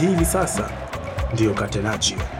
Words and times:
Hivi 0.00 0.24
sasa 0.24 0.70
ndiyo 1.32 1.54
Catenaccio. 1.54 2.39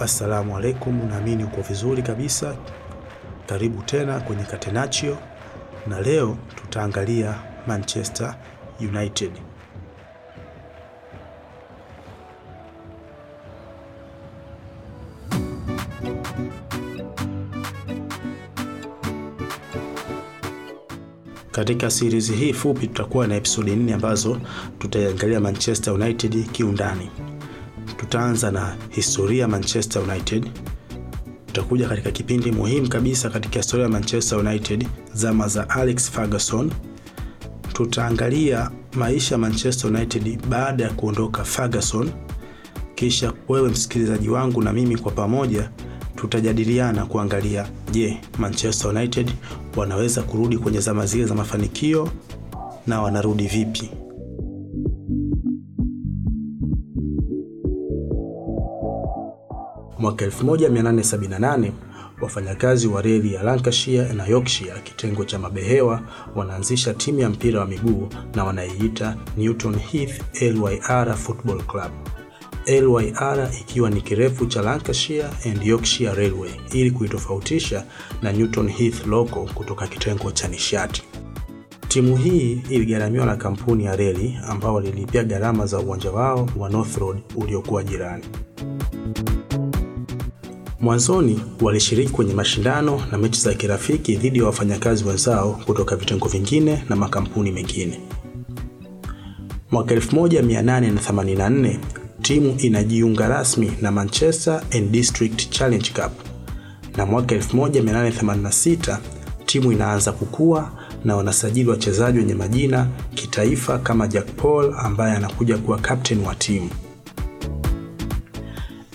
Assalamu 0.00 0.56
alaikum, 0.56 1.08
naamini 1.08 1.44
uko 1.44 1.62
vizuri 1.62 2.02
kabisa. 2.02 2.56
Karibu 3.46 3.82
tena 3.82 4.20
kwenye 4.20 4.42
Catenaccio, 4.44 5.18
na 5.86 6.00
leo 6.00 6.36
tutaangalia 6.56 7.34
Manchester 7.66 8.34
United. 8.80 9.32
Katika 21.52 21.90
series 21.90 22.32
hii 22.32 22.52
fupi 22.52 22.86
tutakuwa 22.86 23.26
na 23.26 23.34
episodi 23.36 23.76
nne 23.76 23.94
ambazo 23.94 24.40
tutaiangalia 24.78 25.40
Manchester 25.40 25.94
United 25.94 26.50
kiundani. 26.52 27.10
Tutaanza 27.98 28.50
na 28.50 28.76
historia 28.90 29.48
Manchester 29.48 30.02
United. 30.02 30.50
Tutakuja 31.46 31.88
katika 31.88 32.10
kipindi 32.10 32.52
muhimu 32.52 32.88
kabisa 32.88 33.30
katika 33.30 33.56
historia 33.56 33.84
ya 33.84 33.90
Manchester 33.92 34.38
United, 34.38 34.88
zama 35.14 35.48
za 35.48 35.70
Alex 35.70 36.10
Ferguson. 36.10 36.70
Tutaangalia 37.72 38.70
maisha 38.94 39.34
ya 39.34 39.38
Manchester 39.38 39.90
United 39.90 40.46
baada 40.46 40.84
ya 40.84 40.90
kuondoka 40.90 41.44
Ferguson. 41.44 42.10
Kisha 42.94 43.32
wewe 43.48 43.68
msikilizaji 43.68 44.28
wangu 44.28 44.62
na 44.62 44.72
mimi 44.72 44.96
kwa 44.96 45.12
pamoja 45.12 45.70
tutajadiliana 46.16 47.06
kuangalia, 47.06 47.68
je, 47.92 48.20
Manchester 48.38 48.90
United 48.90 49.32
wanaweza 49.76 50.22
kurudi 50.22 50.58
kwenye 50.58 50.80
zama 50.80 51.06
zile 51.06 51.24
za 51.24 51.34
mafanikio 51.34 52.10
na 52.86 53.02
wanarudi 53.02 53.46
vipi? 53.46 53.90
Mwaka 59.98 60.26
1878 60.26 61.70
wafanyakazi 62.20 62.86
wa 62.88 63.02
reli 63.02 63.34
ya 63.34 63.42
Lancashire 63.42 64.12
na 64.12 64.26
Yorkshire 64.26 64.72
kitengo 64.84 65.24
cha 65.24 65.38
mabehewa 65.38 66.00
wanaanzisha 66.36 66.94
timu 66.94 67.20
ya 67.20 67.28
mpira 67.28 67.60
wa 67.60 67.66
miguu 67.66 68.08
na 68.34 68.44
wanaiita 68.44 69.16
Newton 69.36 69.78
Heath 69.78 70.42
LYR 70.42 71.16
Football 71.16 71.62
Club. 71.62 71.92
LYR 72.66 73.50
ikiwa 73.60 73.90
ni 73.90 74.00
kirefu 74.00 74.46
cha 74.46 74.62
Lancashire 74.62 75.28
and 75.46 75.62
Yorkshire 75.62 76.14
Railway 76.14 76.50
ili 76.72 76.90
kuitofautisha 76.90 77.84
na 78.22 78.32
Newton 78.32 78.68
Heath 78.70 79.06
Local 79.06 79.48
kutoka 79.54 79.86
kitengo 79.86 80.32
cha 80.32 80.48
nishati. 80.48 81.02
Timu 81.88 82.16
hii 82.16 82.62
iligharamiwa 82.70 83.26
na 83.26 83.36
kampuni 83.36 83.84
ya 83.84 83.96
reli 83.96 84.38
ambao 84.48 84.74
walilipia 84.74 85.24
gharama 85.24 85.66
za 85.66 85.78
uwanja 85.78 86.10
wao 86.10 86.48
wa 86.56 86.70
North 86.70 86.96
Road 86.98 87.18
uliokuwa 87.36 87.84
jirani. 87.84 88.24
Mwanzoni 90.80 91.40
walishiriki 91.60 92.12
kwenye 92.12 92.34
mashindano 92.34 93.02
na 93.12 93.18
mechi 93.18 93.40
za 93.40 93.54
kirafiki 93.54 94.16
dhidi 94.16 94.38
ya 94.38 94.44
wafanyakazi 94.44 95.04
wenzao 95.04 95.60
kutoka 95.66 95.96
vitengo 95.96 96.28
vingine 96.28 96.84
na 96.88 96.96
makampuni 96.96 97.50
mengine. 97.52 98.00
Mwaka 99.70 99.94
1884 99.94 101.76
timu 102.22 102.54
inajiunga 102.58 103.28
rasmi 103.28 103.72
na 103.82 103.90
Manchester 103.92 104.62
and 104.76 104.90
District 104.90 105.50
Challenge 105.50 105.90
Cup, 105.90 106.12
na 106.96 107.06
mwaka 107.06 107.34
1886 107.34 108.98
timu 109.46 109.72
inaanza 109.72 110.12
kukua 110.12 110.70
na 111.04 111.16
wanasajili 111.16 111.70
wachezaji 111.70 112.18
wenye 112.18 112.34
majina 112.34 112.86
kitaifa 113.14 113.78
kama 113.78 114.08
Jack 114.08 114.26
Paul 114.36 114.74
ambaye 114.78 115.16
anakuja 115.16 115.58
kuwa 115.58 115.78
captain 115.78 116.20
wa 116.24 116.34
timu. 116.34 116.70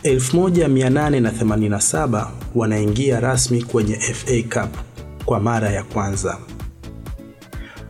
1887 0.03 2.27
wanaingia 2.55 3.19
rasmi 3.19 3.63
kwenye 3.63 3.95
FA 3.95 4.41
Cup 4.43 4.75
kwa 5.25 5.39
mara 5.39 5.69
ya 5.69 5.83
kwanza. 5.83 6.37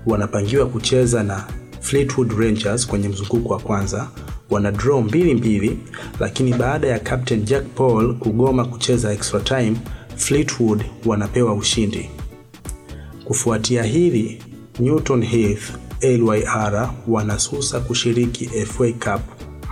Wanapangiwa 0.05 0.65
kucheza 0.65 1.23
na 1.23 1.43
Fleetwood 1.79 2.31
Rangers 2.39 2.87
kwenye 2.87 3.09
mzunguko 3.09 3.53
wa 3.53 3.59
kwanza, 3.59 4.07
wana 4.49 4.71
draw 4.71 5.01
mbili 5.01 5.33
mbili, 5.33 5.79
lakini 6.19 6.53
baada 6.53 6.87
ya 6.87 6.99
Captain 6.99 7.43
Jack 7.45 7.65
Paul 7.75 8.15
kugoma 8.17 8.65
kucheza 8.65 9.13
extra 9.13 9.39
time, 9.39 9.75
Fleetwood 10.15 10.83
wanapewa 11.05 11.53
ushindi. 11.53 12.09
Kufuatia 13.25 13.83
hili, 13.83 14.43
Newton 14.79 15.25
Heath 15.25 15.63
LYR 16.01 16.89
wanasusa 17.07 17.79
kushiriki 17.79 18.45
FA 18.45 18.91
Cup 18.91 19.21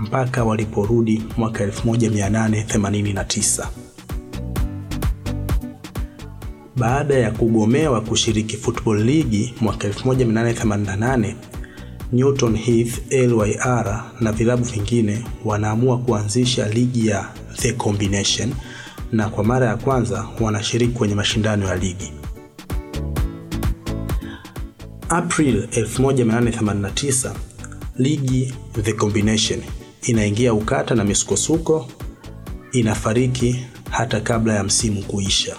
mpaka 0.01 0.44
waliporudi 0.44 1.23
mwaka 1.38 1.66
1889. 1.66 3.67
Baada 6.75 7.16
ya 7.16 7.31
kugomewa 7.31 8.01
kushiriki 8.01 8.57
Football 8.57 9.03
ligi 9.03 9.53
mwaka 9.62 9.88
1888, 9.88 11.35
Newton 12.13 12.57
Heath 12.57 13.12
LYR 13.12 14.03
na 14.22 14.31
vilabu 14.31 14.63
vingine 14.63 15.23
wanaamua 15.45 15.97
kuanzisha 15.97 16.68
ligi 16.69 17.07
ya 17.07 17.29
The 17.56 17.73
Combination 17.73 18.53
na 19.12 19.29
kwa 19.29 19.44
mara 19.44 19.68
ya 19.68 19.78
kwanza 19.78 20.28
wanashiriki 20.39 20.94
kwenye 20.94 21.16
mashindano 21.16 21.68
ya 21.68 21.75
ligi. 21.75 22.12
April 25.09 25.68
1889, 25.72 27.31
ligi 27.97 28.53
The 28.81 28.94
Combination 28.94 29.59
inaingia 30.01 30.53
ukata 30.53 30.95
na 30.95 31.03
misukosuko, 31.03 31.88
inafariki 32.72 33.66
hata 33.89 34.22
kabla 34.22 34.53
ya 34.56 34.63
msimu 34.63 35.03
kuisha. 35.03 35.56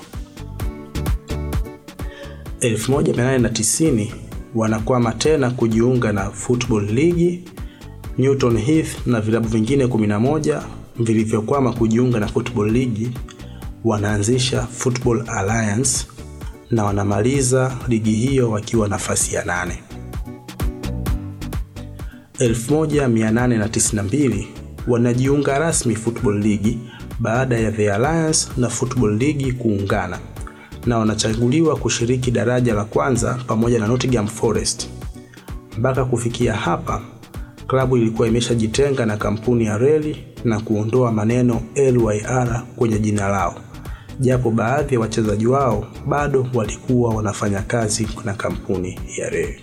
1890 2.60 4.12
wanakwama 4.54 5.12
tena 5.12 5.50
kujiunga 5.50 6.12
na 6.12 6.30
Football 6.30 6.84
League. 6.84 7.44
Newton 8.19 8.58
Heath 8.58 9.06
na 9.06 9.20
vilabu 9.20 9.48
vingine 9.48 9.84
11 9.86 10.62
vilivyokwama 10.98 11.72
kujiunga 11.72 12.20
na 12.20 12.28
Football 12.28 12.70
League 12.72 13.10
wanaanzisha 13.84 14.62
Football 14.66 15.24
Alliance 15.28 16.06
na 16.70 16.84
wanamaliza 16.84 17.76
ligi 17.88 18.10
hiyo 18.12 18.50
wakiwa 18.50 18.88
nafasi 18.88 19.34
ya 19.34 19.44
nane. 19.44 19.82
1892 22.48 24.47
wanajiunga 24.88 25.58
rasmi 25.58 25.97
Football 25.97 26.38
League 26.42 26.78
baada 27.20 27.58
ya 27.58 27.72
The 27.72 27.92
Alliance 27.92 28.48
na 28.56 28.69
Football 28.69 29.16
League 29.19 29.53
kuungana 29.53 30.19
na 30.86 30.98
wanachaguliwa 30.98 31.76
kushiriki 31.76 32.30
daraja 32.30 32.75
la 32.75 32.84
kwanza 32.84 33.38
pamoja 33.47 33.78
na 33.78 33.86
Nottingham 33.86 34.26
Forest. 34.26 34.88
Mpaka 35.78 36.04
kufikia 36.04 36.54
hapa, 36.54 37.00
klabu 37.66 37.97
ilikuwa 37.97 38.28
imeshajitenga 38.28 39.06
na 39.06 39.16
kampuni 39.16 39.64
ya 39.64 39.78
reli 39.78 40.16
na 40.44 40.60
kuondoa 40.60 41.12
maneno 41.12 41.62
LYR 41.76 42.62
kwenye 42.76 42.98
jina 42.98 43.28
lao, 43.28 43.54
japo 44.21 44.50
baadhi 44.50 44.95
ya 44.95 45.00
wachezaji 45.00 45.47
wao 45.47 45.86
bado 46.09 46.47
walikuwa 46.54 47.15
wanafanya 47.15 47.62
kazi 47.62 48.09
na 48.24 48.34
kampuni 48.34 48.98
ya 49.18 49.30
reli. 49.30 49.60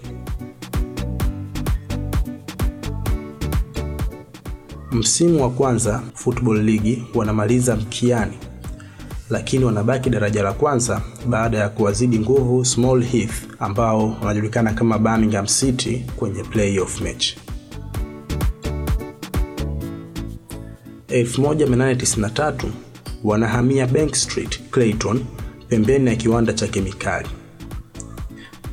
Msimu 4.91 5.41
wa 5.43 5.49
kwanza 5.49 6.01
Football 6.13 6.63
League 6.63 7.03
wanamaliza 7.15 7.75
mkiani, 7.75 8.37
lakini 9.29 9.65
wanabaki 9.65 10.09
daraja 10.09 10.43
la 10.43 10.53
kwanza 10.53 11.01
baada 11.27 11.57
ya 11.57 11.69
kuwazidi 11.69 12.19
nguvu 12.19 12.65
Small 12.65 13.03
Heath 13.03 13.33
ambao 13.59 14.17
wanajulikana 14.21 14.73
kama 14.73 14.99
Birmingham 14.99 15.45
City 15.45 16.05
kwenye 16.15 16.43
playoff 16.43 17.01
match. 17.01 17.33
1893 21.07 22.53
wanahamia 23.23 23.87
Bank 23.87 24.15
Street, 24.15 24.59
Clayton, 24.71 25.25
pembeni 25.67 26.09
ya 26.09 26.15
kiwanda 26.15 26.53
cha 26.53 26.67
kemikali. 26.67 27.27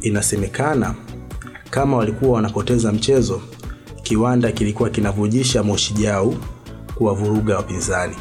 Inasemekana 0.00 0.94
kama 1.70 1.96
walikuwa 1.96 2.32
wanapoteza 2.32 2.92
mchezo, 2.92 3.42
kiwanda 4.06 4.52
kilikuwa 4.52 4.90
kinavujisha 4.90 5.62
moshi 5.62 5.94
jau 5.94 6.34
kuwavuruga 6.94 7.56
wapinzani. 7.56 8.16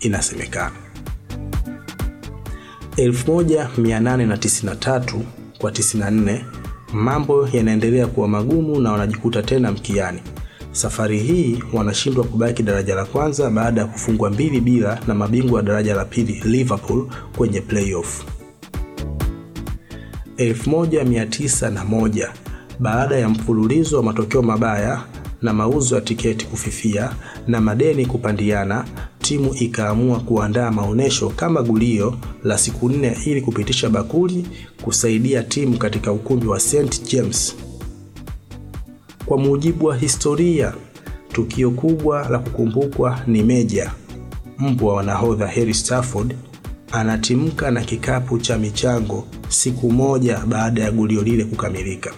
Inasemekana 0.00 0.72
1893 2.96 5.20
kwa 5.58 5.70
94 5.70 6.40
mambo 6.92 7.48
yanaendelea 7.52 8.06
kuwa 8.06 8.28
magumu 8.28 8.80
na 8.80 8.92
wanajikuta 8.92 9.42
tena 9.42 9.72
mkiani. 9.72 10.20
Safari 10.72 11.18
hii 11.18 11.62
wanashindwa 11.72 12.24
kubaki 12.24 12.62
daraja 12.62 12.94
la 12.94 13.04
kwanza 13.04 13.50
baada 13.50 13.80
ya 13.80 13.86
kufungwa 13.86 14.30
mbili 14.30 14.60
bila 14.60 15.00
na 15.06 15.14
mabingwa 15.14 15.56
wa 15.56 15.62
daraja 15.62 15.94
la 15.94 16.04
pili 16.04 16.42
Liverpool 16.44 17.06
kwenye 17.36 17.60
playoff. 17.60 18.24
1901 20.36 22.28
baada 22.80 23.16
ya 23.16 23.28
mfululizo 23.28 23.96
wa 23.96 24.02
matokeo 24.02 24.42
mabaya 24.42 25.04
na 25.42 25.52
mauzo 25.52 25.94
ya 25.94 26.00
tiketi 26.00 26.46
kufifia 26.46 27.12
na 27.46 27.60
madeni 27.60 28.06
kupandiana, 28.06 28.84
timu 29.18 29.54
ikaamua 29.54 30.20
kuandaa 30.20 30.70
maonyesho 30.70 31.28
kama 31.28 31.62
gulio 31.62 32.14
la 32.44 32.58
siku 32.58 32.88
nne 32.88 33.16
ili 33.26 33.40
kupitisha 33.42 33.90
bakuli 33.90 34.46
kusaidia 34.82 35.42
timu 35.42 35.78
katika 35.78 36.12
ukumbi 36.12 36.46
wa 36.46 36.60
St 36.60 37.02
James. 37.12 37.56
Kwa 39.26 39.38
mujibu 39.38 39.86
wa 39.86 39.96
historia, 39.96 40.72
tukio 41.32 41.70
kubwa 41.70 42.28
la 42.28 42.38
kukumbukwa 42.38 43.20
ni 43.26 43.42
Meja, 43.42 43.92
mbwa 44.58 44.94
wa 44.94 45.02
nahodha 45.02 45.46
Harry 45.46 45.74
Stafford, 45.74 46.34
anatimka 46.92 47.70
na 47.70 47.80
kikapu 47.84 48.38
cha 48.38 48.58
michango 48.58 49.24
siku 49.48 49.92
moja 49.92 50.38
baada 50.46 50.82
ya 50.82 50.90
gulio 50.90 51.22
lile 51.22 51.44
kukamilika. 51.44 52.10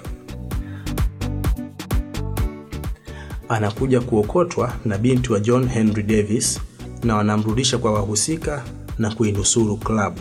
Anakuja 3.50 4.00
kuokotwa 4.00 4.72
na 4.84 4.98
binti 4.98 5.32
wa 5.32 5.40
John 5.40 5.68
Henry 5.68 6.02
Davis 6.02 6.60
na 7.04 7.16
wanamrudisha 7.16 7.78
kwa 7.78 7.92
wahusika 7.92 8.64
na 8.98 9.14
kuinusuru 9.14 9.76
klabu. 9.76 10.20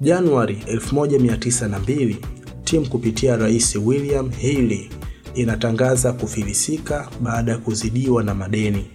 Januari 0.00 0.62
1902 0.74 2.16
timu 2.64 2.86
kupitia 2.88 3.36
Rais 3.36 3.76
William 3.76 4.30
Healy 4.30 4.90
inatangaza 5.34 6.12
kufilisika 6.12 7.08
baada 7.20 7.52
ya 7.52 7.58
kuzidiwa 7.58 8.22
na 8.24 8.34
madeni. 8.34 8.86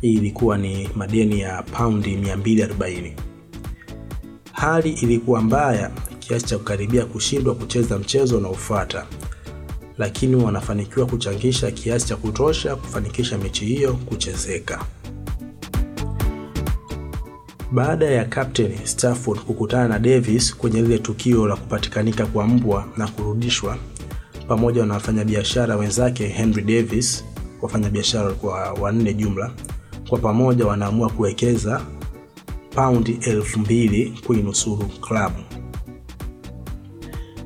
Hii 0.00 0.12
ilikuwa 0.14 0.58
ni 0.58 0.88
madeni 0.96 1.40
ya 1.40 1.62
paundi 1.62 2.16
240. 2.16 3.12
Hali 4.52 4.90
ilikuwa 4.90 5.40
mbaya 5.42 5.90
kiasi 6.18 6.46
cha 6.46 6.58
kukaribia 6.58 7.04
kushindwa 7.06 7.54
kucheza 7.54 7.98
mchezo 7.98 8.38
unaofuata, 8.38 9.06
lakini 9.98 10.36
wanafanikiwa 10.36 11.06
kuchangisha 11.06 11.70
kiasi 11.70 12.06
cha 12.06 12.16
kutosha 12.16 12.76
kufanikisha 12.76 13.38
mechi 13.38 13.64
hiyo 13.66 13.94
kuchezeka. 13.94 14.84
Baada 17.72 18.06
ya 18.06 18.24
kapteni 18.24 18.78
Stafford 18.84 19.40
kukutana 19.40 19.88
na 19.88 19.98
Davis 19.98 20.56
kwenye 20.56 20.82
lile 20.82 20.98
tukio 20.98 21.46
la 21.46 21.56
kupatikanika 21.56 22.26
kwa 22.26 22.46
mbwa 22.46 22.84
na 22.96 23.08
kurudishwa, 23.08 23.76
pamoja 24.48 24.86
na 24.86 24.94
wafanyabiashara 24.94 25.76
wenzake 25.76 26.26
Henry 26.28 26.62
Davis, 26.62 27.24
wafanyabiashara 27.62 28.24
walikuwa 28.24 28.72
wanne 28.72 29.14
jumla, 29.14 29.50
kwa 30.08 30.18
pamoja 30.18 30.66
wanaamua 30.66 31.10
kuwekeza 31.10 31.80
paundi 32.74 33.18
elfu 33.22 33.58
mbili 33.58 34.18
kuinusuru 34.26 34.86
klabu. 34.88 35.61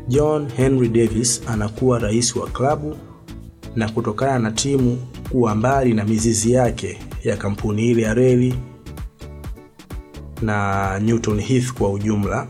John 0.09 0.49
Henry 0.57 0.89
Davis 0.89 1.43
anakuwa 1.49 1.99
rais 1.99 2.37
wa 2.37 2.47
klabu 2.47 2.97
na 3.77 3.89
kutokana 3.89 4.39
na 4.39 4.51
timu 4.53 4.99
kuwa 5.31 5.55
mbali 5.55 5.95
na 5.95 6.05
mizizi 6.05 6.53
yake 6.53 6.99
ya 7.25 7.37
kampuni 7.37 7.91
ile 7.91 8.03
ya 8.03 8.15
reli 8.15 8.55
na 10.43 10.99
Newton 10.99 11.41
Heath 11.41 11.73
kwa 11.73 11.91
ujumla, 11.93 12.47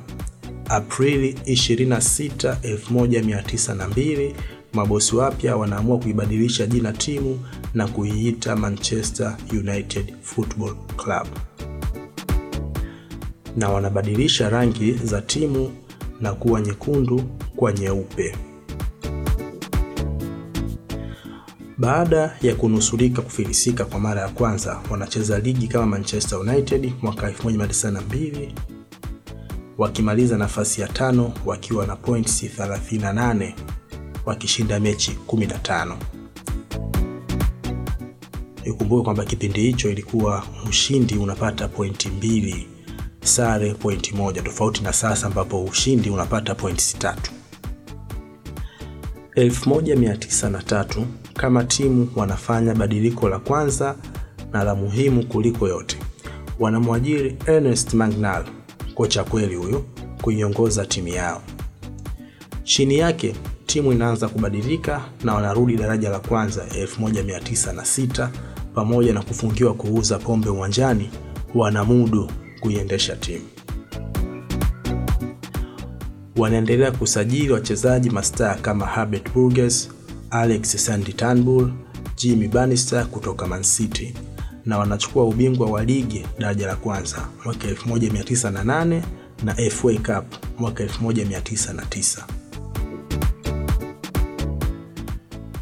Aprili 0.68 1.32
26, 1.32 2.56
1902 2.62 4.32
mabosi 4.72 5.16
wapya 5.16 5.56
wanaamua 5.56 5.98
kuibadilisha 5.98 6.66
jina 6.66 6.92
timu 6.92 7.38
na 7.74 7.88
kuiita 7.88 8.56
Manchester 8.56 9.36
United 9.50 10.14
Football 10.22 10.74
Club, 10.96 11.26
na 13.56 13.68
wanabadilisha 13.68 14.48
rangi 14.50 14.92
za 14.92 15.20
timu 15.22 15.70
na 16.20 16.32
kuwa 16.32 16.60
nyekundu 16.60 17.22
kwa 17.56 17.72
nyeupe. 17.72 18.36
Baada 21.78 22.36
ya 22.42 22.54
kunusurika 22.54 23.22
kufilisika 23.22 23.84
kwa 23.84 24.00
mara 24.00 24.20
ya 24.22 24.28
kwanza, 24.28 24.80
wanacheza 24.90 25.38
ligi 25.38 25.68
kama 25.68 25.86
Manchester 25.86 26.38
United 26.38 26.92
mwaka 27.02 27.30
1992 27.30 28.52
wakimaliza 29.78 30.38
nafasi 30.38 30.80
ya 30.80 30.88
tano 30.88 31.32
wakiwa 31.46 31.86
na 31.86 31.96
points 31.96 32.42
38 32.42 33.52
wakishinda 34.26 34.80
mechi 34.80 35.18
15. 35.26 35.96
Ikumbuke 38.64 39.04
kwamba 39.04 39.24
kipindi 39.24 39.60
hicho 39.60 39.90
ilikuwa 39.90 40.46
mshindi 40.68 41.14
unapata 41.14 41.68
pointi 41.68 42.08
mbili, 42.08 42.68
sare 43.24 43.74
pointi 43.74 44.14
moja, 44.14 44.42
tofauti 44.42 44.82
na 44.82 44.92
sasa 44.92 45.26
ambapo 45.26 45.64
ushindi 45.64 46.10
unapata 46.10 46.54
pointi 46.54 46.96
tatu. 46.98 47.30
1903 49.36 51.04
kama 51.34 51.64
timu 51.64 52.08
wanafanya 52.16 52.74
badiliko 52.74 53.28
la 53.28 53.38
kwanza 53.38 53.96
na 54.52 54.64
la 54.64 54.74
muhimu 54.74 55.26
kuliko 55.26 55.68
yote, 55.68 55.96
wanamwajiri 56.58 57.36
Ernest 57.46 57.94
Magnal, 57.94 58.44
kocha 58.94 59.24
kweli 59.24 59.54
huyo, 59.54 59.84
kuiongoza 60.22 60.86
timu 60.86 61.08
yao. 61.08 61.42
Chini 62.64 62.98
yake 62.98 63.34
timu 63.66 63.92
inaanza 63.92 64.28
kubadilika 64.28 65.00
na 65.24 65.34
wanarudi 65.34 65.76
daraja 65.76 66.10
la 66.10 66.18
kwanza 66.20 66.64
1906. 66.66 68.28
Pamoja 68.74 69.12
na 69.12 69.22
kufungiwa 69.22 69.74
kuuza 69.74 70.18
pombe 70.18 70.48
uwanjani, 70.50 71.10
wanamudu 71.54 72.30
kuiendesha 72.60 73.16
timu. 73.16 73.44
Wanaendelea 76.36 76.92
kusajili 76.92 77.50
wachezaji 77.50 78.10
mastaa 78.10 78.54
kama 78.54 78.86
Herbert 78.86 79.32
Burgess, 79.34 79.88
Alex 80.30 80.84
Sandy 80.86 81.12
Turnbull, 81.12 81.72
Jimmy 82.16 82.48
Bannister 82.48 83.06
kutoka 83.06 83.46
Man 83.46 83.62
City 83.62 84.14
na 84.66 84.78
wanachukua 84.78 85.24
ubingwa 85.24 85.70
wa 85.70 85.84
ligi 85.84 86.26
daraja 86.38 86.66
la 86.66 86.76
kwanza 86.76 87.28
mwaka 87.44 87.68
1908 87.68 89.02
na 89.44 89.54
FA 89.54 89.92
Cup 89.92 90.34
mwaka 90.58 90.84
1909. 90.84 92.24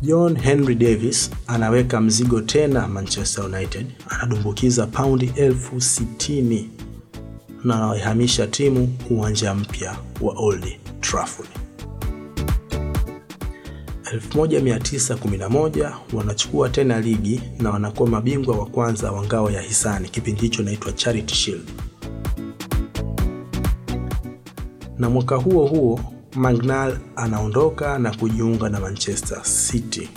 John 0.02 0.36
Henry 0.38 0.74
Davis 0.74 1.30
anaweka 1.46 2.00
mzigo 2.00 2.40
tena 2.40 2.88
Manchester 2.88 3.44
United, 3.44 3.86
anadumbukiza 4.08 4.86
paundi 4.86 5.32
elfu 5.36 5.80
sitini 5.80 6.70
na 7.64 7.74
anaihamisha 7.84 8.46
timu 8.46 8.96
uwanja 9.10 9.54
mpya 9.54 9.96
wa 10.20 10.34
Old 10.36 10.64
Trafford. 11.00 11.48
1911 14.04 15.92
wanachukua 16.12 16.68
tena 16.68 17.00
ligi 17.00 17.40
na 17.58 17.70
wanakuwa 17.70 18.08
mabingwa 18.08 18.58
wa 18.58 18.66
kwanza 18.66 19.12
wa 19.12 19.24
ngao 19.24 19.50
ya 19.50 19.60
hisani, 19.62 20.08
kipindi 20.08 20.40
hicho 20.40 20.62
inaitwa 20.62 20.92
Charity 20.92 21.34
Shield. 21.34 21.68
Na 24.98 25.10
mwaka 25.10 25.36
huo 25.36 25.66
huo 25.66 26.00
Magnal 26.34 26.98
anaondoka 27.16 27.98
na 27.98 28.10
kujiunga 28.16 28.68
na 28.68 28.80
Manchester 28.80 29.42
City 29.42 30.08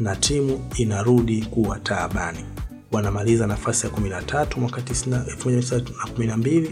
na 0.00 0.16
timu 0.16 0.60
inarudi 0.76 1.42
kuwa 1.42 1.78
taabani. 1.78 2.44
Wanamaliza 2.92 3.46
nafasi 3.46 3.86
ya 3.86 3.92
13 3.92 4.60
mwaka 4.60 4.80
1912 4.80 6.70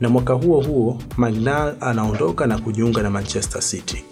na 0.00 0.08
mwaka 0.08 0.32
huo 0.32 0.60
huo 0.62 1.02
Magnall 1.16 1.76
anaondoka 1.80 2.46
na 2.46 2.58
kujiunga 2.58 3.02
na 3.02 3.10
Manchester 3.10 3.62
City. 3.62 4.04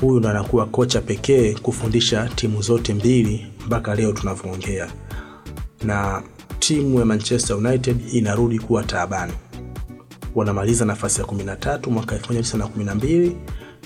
Huyu 0.00 0.18
ndo 0.20 0.28
anakuwa 0.28 0.66
kocha 0.66 1.00
pekee 1.00 1.54
kufundisha 1.54 2.28
timu 2.34 2.62
zote 2.62 2.94
mbili 2.94 3.46
mpaka 3.66 3.94
leo 3.94 4.12
tunavyoongea, 4.12 4.92
na 5.84 6.22
timu 6.58 6.98
ya 6.98 7.04
Manchester 7.04 7.56
United 7.56 7.96
inarudi 8.14 8.58
kuwa 8.58 8.82
taabani. 8.84 9.32
Wanamaliza 10.34 10.84
nafasi 10.84 11.20
ya 11.20 11.26
13 11.26 11.90
mwaka 11.90 12.16
1912, 12.16 13.32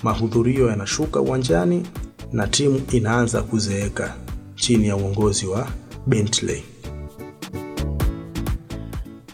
mahudhurio 0.03 0.67
yanashuka 0.69 1.21
uwanjani 1.21 1.87
na 2.31 2.47
timu 2.47 2.81
inaanza 2.91 3.41
kuzeeka 3.43 4.15
chini 4.57 4.87
ya 4.87 4.95
uongozi 4.95 5.45
wa 5.45 5.67
Bentley. 6.07 6.63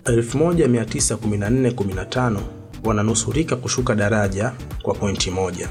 1914-15 0.06 2.38
wananusurika 2.84 3.56
kushuka 3.56 3.96
daraja 3.96 4.52
kwa 4.82 4.94
pointi 4.94 5.32
moja. 5.32 5.70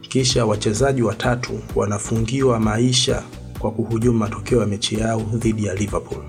Kisha 0.00 0.46
wachezaji 0.46 1.02
watatu 1.02 1.60
wanafungiwa 1.74 2.60
maisha 2.60 3.22
kwa 3.58 3.70
kuhujumu 3.70 4.18
matokeo 4.18 4.60
ya 4.60 4.66
mechi 4.66 4.98
yao 5.00 5.20
dhidi 5.34 5.64
ya 5.64 5.74
Liverpool. 5.74 6.22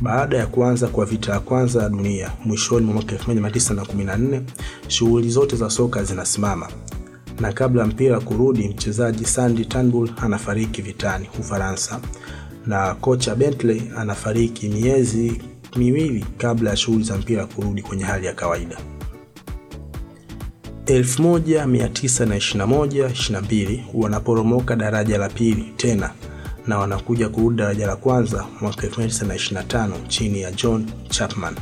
Baada 0.00 0.36
ya 0.38 0.46
kuanza 0.46 0.88
kwa 0.88 1.06
vita 1.06 1.32
ya 1.32 1.40
kwanza 1.40 1.82
ya 1.82 1.88
dunia 1.88 2.32
mwishoni 2.44 2.86
mwa 2.86 2.94
mwaka 2.94 3.16
1914, 3.16 4.40
shughuli 4.88 5.30
zote 5.30 5.56
za 5.56 5.70
soka 5.70 6.04
zinasimama, 6.04 6.68
na 7.40 7.52
kabla 7.52 7.86
mpira 7.86 8.20
kurudi, 8.20 8.68
mchezaji 8.68 9.24
Sandy 9.24 9.64
Turnbull 9.64 10.10
anafariki 10.22 10.82
vitani 10.82 11.28
Ufaransa, 11.40 12.00
na 12.66 12.94
kocha 12.94 13.34
Bentley 13.34 13.82
anafariki 13.96 14.68
miezi 14.68 15.42
miwili 15.76 16.26
kabla 16.38 16.70
ya 16.70 16.76
shughuli 16.76 17.04
za 17.04 17.16
mpira 17.16 17.46
kurudi 17.46 17.82
kwenye 17.82 18.04
hali 18.04 18.26
ya 18.26 18.32
kawaida. 18.32 18.76
1921-22 20.84 23.80
wanaporomoka 23.94 24.76
daraja 24.76 25.18
la 25.18 25.28
pili 25.28 25.72
tena 25.76 26.10
na 26.66 26.78
wanakuja 26.78 27.28
kurudi 27.28 27.56
daraja 27.56 27.86
la 27.86 27.96
kwanza 27.96 28.46
mwaka 28.60 28.86
1925 28.86 29.90
chini 30.08 30.40
ya 30.40 30.52
John 30.52 30.86
Chapman. 31.08 31.54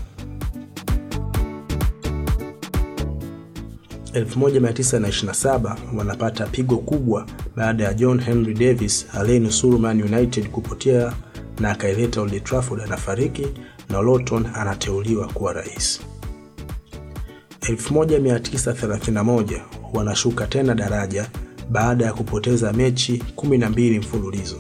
1927 4.15 5.77
wanapata 5.97 6.47
pigo 6.47 6.77
kubwa 6.77 7.27
baada 7.57 7.85
ya 7.85 7.95
John 7.95 8.21
Henry 8.21 8.55
Davis 8.55 9.07
aliyenusuru 9.15 9.79
Man 9.79 10.03
United 10.03 10.49
kupotea 10.51 11.13
na 11.61 11.71
akaileta 11.71 12.21
Old 12.21 12.45
Trafford 12.45 12.83
anafariki 12.83 13.47
na 13.91 14.03
Lawton 14.03 14.47
anateuliwa 14.55 15.27
kuwa 15.29 15.53
rais. 15.53 16.01
1931 17.61 19.61
wanashuka 19.95 20.47
tena 20.47 20.75
daraja 20.75 21.31
baada 21.71 22.05
ya 22.05 22.13
kupoteza 22.13 22.73
mechi 22.73 23.23
12 23.37 23.99
mfululizo. 23.99 24.57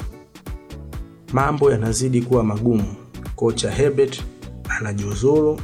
Mambo 1.32 1.72
yanazidi 1.72 2.22
kuwa 2.22 2.44
magumu. 2.44 2.94
Kocha 3.36 3.70
Herbert 3.70 4.22
anajiuzuru, 4.68 5.60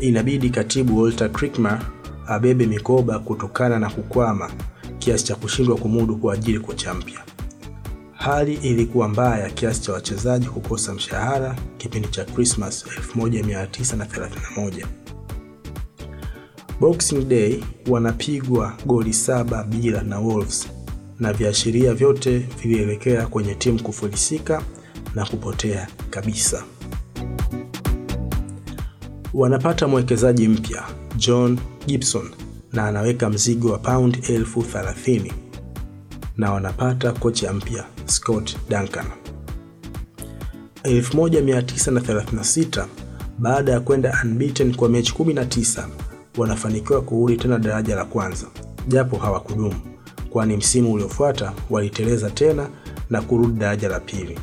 inabidi 0.00 0.50
katibu 0.50 1.02
Walter 1.02 1.32
Krickmer 1.32 1.80
abebe 2.28 2.66
mikoba 2.66 3.18
kutokana 3.18 3.78
na 3.78 3.90
kukwama 3.90 4.50
kiasi 4.98 5.24
cha 5.24 5.34
kushindwa 5.36 5.76
kumudu 5.76 6.16
kuajiri 6.16 6.60
kocha 6.60 6.94
mpya. 6.94 7.18
Hali 8.12 8.54
ilikuwa 8.54 9.08
mbaya 9.08 9.50
kiasi 9.50 9.80
cha 9.82 9.92
wachezaji 9.92 10.46
kukosa 10.46 10.94
mshahara 10.94 11.56
kipindi 11.78 12.08
cha 12.08 12.24
Christmas 12.24 12.84
1931. 13.16 14.86
Boxing 16.80 17.24
Day 17.28 17.64
wanapigwa 17.88 18.72
goli 18.86 19.12
saba 19.12 19.64
bila 19.64 20.02
na 20.02 20.18
Wolves 20.18 20.68
na 21.20 21.32
viashiria 21.32 21.94
vyote 21.94 22.38
vilielekea 22.38 23.26
kwenye 23.26 23.54
timu 23.54 23.82
kufilisika 23.82 24.62
na 25.14 25.26
kupotea 25.26 25.88
kabisa. 26.10 26.64
Wanapata 29.34 29.88
mwekezaji 29.88 30.48
mpya 30.48 30.82
John 31.16 31.58
Gibson 31.88 32.30
na 32.72 32.86
anaweka 32.86 33.30
mzigo 33.30 33.72
wa 33.72 33.78
pound 33.78 34.18
elfu 34.30 34.62
thelathini 34.62 35.32
na 36.36 36.52
wanapata 36.52 37.12
kocha 37.12 37.52
mpya 37.52 37.84
Scott 38.06 38.56
Duncan. 38.70 39.06
1936 40.84 42.86
baada 43.38 43.72
ya 43.72 43.80
kwenda 43.80 44.18
unbeaten 44.24 44.74
kwa 44.74 44.88
mechi 44.88 45.12
19 45.18 45.84
wanafanikiwa 46.36 47.00
kurudi 47.02 47.36
tena 47.36 47.58
daraja 47.58 47.96
la 47.96 48.04
kwanza, 48.04 48.46
japo 48.88 49.16
hawakudumu, 49.16 49.80
kwani 50.30 50.56
msimu 50.56 50.92
uliofuata 50.92 51.52
waliteleza 51.70 52.30
tena 52.30 52.68
na 53.10 53.22
kurudi 53.22 53.58
daraja 53.60 53.88
la 53.88 54.00
pili. 54.00 54.38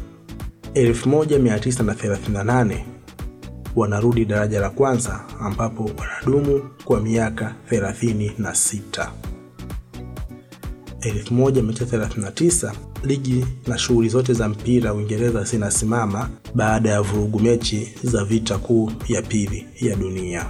1938 0.73 2.94
wanarudi 3.75 4.25
daraja 4.25 4.60
la 4.60 4.70
kwanza 4.70 5.22
ambapo 5.39 5.91
wanadumu 6.00 6.70
kwa 6.86 7.01
miaka 7.01 7.55
36. 7.72 9.10
1939 11.00 12.72
ligi 13.03 13.46
na 13.67 13.77
shughuli 13.77 14.10
zote 14.10 14.34
za 14.34 14.50
mpira 14.50 14.94
Uingereza 14.94 15.44
zinasimama 15.44 16.29
baada 16.55 16.89
ya 16.89 17.01
vurugu 17.01 17.39
mechi 17.39 17.94
za 18.03 18.24
vita 18.25 18.58
kuu 18.58 18.91
ya 19.08 19.22
pili 19.22 19.67
ya 19.82 19.96
dunia. 19.96 20.46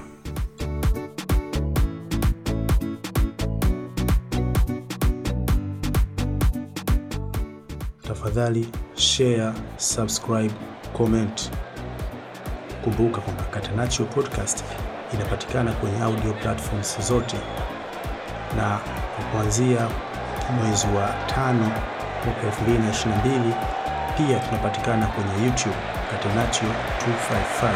Tafadhali 8.02 8.68
share, 8.96 9.54
subscribe, 9.78 10.54
comment. 10.98 11.52
Kumbuka 12.86 13.22
kwamba 13.22 13.44
Catenaccio 13.44 14.06
Podcast 14.06 14.64
inapatikana 15.14 15.72
kwenye 15.72 16.02
audio 16.02 16.34
platforms 16.34 17.02
zote 17.08 17.38
na 18.58 18.80
kuanzia 19.32 19.88
mwezi 20.62 20.88
wa 20.88 21.14
tano 21.36 21.72
mwaka 22.26 22.64
2022 22.64 23.54
pia 24.18 24.40
tunapatikana 24.40 25.08
kwenye 25.08 25.46
YouTube 25.46 25.76
Catenaccio 26.12 26.68
255. 27.62 27.72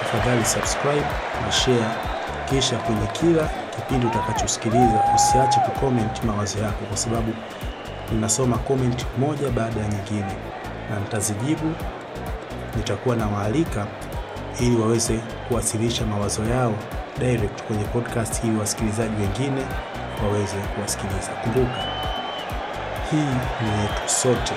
Tafadhali 0.00 0.44
subscribe 0.44 1.06
na 1.46 1.52
share, 1.52 1.90
kisha 2.50 2.76
kwenye 2.78 3.06
kila 3.06 3.48
kipindi 3.76 4.06
utakachosikiliza 4.06 5.04
usiache 5.14 5.60
kucomment 5.60 6.24
mawazo 6.24 6.58
yako, 6.58 6.84
kwa 6.88 6.96
sababu 6.96 7.32
ninasoma 8.12 8.58
comment 8.58 9.06
moja 9.18 9.48
baada 9.50 9.80
ya 9.80 9.88
nyingine 9.88 10.32
na 10.90 11.00
nitazijibu. 11.00 11.72
Nitakuwa 12.76 13.16
na 13.16 13.26
waalika 13.26 13.86
ili 14.60 14.76
waweze 14.76 15.18
kuwasilisha 15.48 16.06
mawazo 16.06 16.44
yao 16.44 16.74
direct 17.18 17.62
kwenye 17.62 17.84
podcast 17.84 18.44
ili 18.44 18.56
wasikilizaji 18.56 19.14
wengine 19.22 19.62
waweze 20.22 20.56
kuwasikiliza. 20.74 21.28
Kumbuka, 21.42 21.84
hii 23.10 23.16
ni 23.64 23.82
yetu 23.82 24.02
sote, 24.06 24.52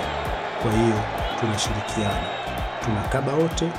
kwa 0.62 0.72
hiyo 0.72 0.95
tunashirikiana, 1.39 2.24
tunakaba 2.86 3.34
wote, 3.34 3.69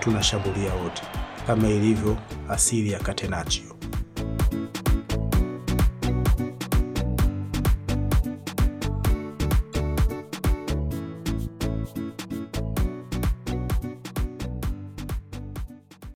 tunashambulia 0.00 0.74
wote, 0.74 1.02
kama 1.46 1.68
ilivyo 1.68 2.16
asili 2.48 2.92
ya 2.92 2.98
Catenaccio. 2.98 3.71